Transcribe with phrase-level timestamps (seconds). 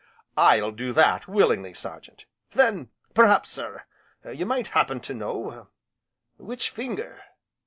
[0.39, 3.83] "I'll do that willingly, Sergeant." "Then p 'raps sir
[4.33, 5.67] you might happen to know
[6.37, 7.21] which finger?"